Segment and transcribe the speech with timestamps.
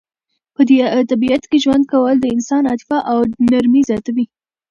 [0.55, 0.61] په
[1.11, 3.17] طبیعت کې ژوند کول د انسان عاطفه او
[3.51, 4.25] نرمي زیاتوي.